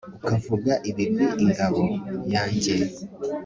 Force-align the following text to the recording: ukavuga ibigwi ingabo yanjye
ukavuga 0.17 0.73
ibigwi 0.89 1.27
ingabo 1.43 1.83
yanjye 2.33 2.75